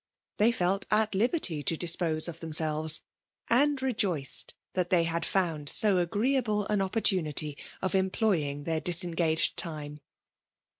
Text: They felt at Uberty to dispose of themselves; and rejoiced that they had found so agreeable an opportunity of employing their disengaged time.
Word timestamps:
They 0.37 0.51
felt 0.51 0.87
at 0.89 1.11
Uberty 1.11 1.63
to 1.63 1.77
dispose 1.77 2.27
of 2.27 2.39
themselves; 2.39 3.03
and 3.51 3.79
rejoiced 3.83 4.55
that 4.73 4.89
they 4.89 5.03
had 5.03 5.23
found 5.23 5.69
so 5.69 5.99
agreeable 5.99 6.65
an 6.69 6.81
opportunity 6.81 7.55
of 7.83 7.93
employing 7.93 8.63
their 8.63 8.81
disengaged 8.81 9.57
time. 9.57 9.99